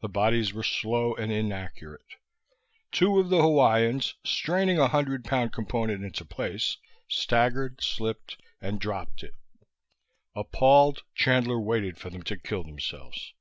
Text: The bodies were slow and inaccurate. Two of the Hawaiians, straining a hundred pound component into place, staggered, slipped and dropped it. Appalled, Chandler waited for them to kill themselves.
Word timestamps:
The 0.00 0.08
bodies 0.08 0.54
were 0.54 0.62
slow 0.62 1.12
and 1.14 1.30
inaccurate. 1.30 2.14
Two 2.92 3.20
of 3.20 3.28
the 3.28 3.42
Hawaiians, 3.42 4.14
straining 4.24 4.78
a 4.78 4.88
hundred 4.88 5.22
pound 5.22 5.52
component 5.52 6.02
into 6.02 6.24
place, 6.24 6.78
staggered, 7.08 7.82
slipped 7.82 8.40
and 8.62 8.80
dropped 8.80 9.22
it. 9.22 9.34
Appalled, 10.34 11.02
Chandler 11.14 11.60
waited 11.60 11.98
for 11.98 12.08
them 12.08 12.22
to 12.22 12.38
kill 12.38 12.64
themselves. 12.64 13.34